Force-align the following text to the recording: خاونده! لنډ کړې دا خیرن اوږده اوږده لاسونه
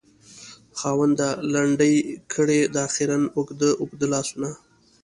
خاونده! 0.79 1.29
لنډ 1.53 1.79
کړې 2.33 2.59
دا 2.75 2.85
خیرن 2.95 3.23
اوږده 3.37 3.69
اوږده 3.81 4.07
لاسونه 4.13 4.49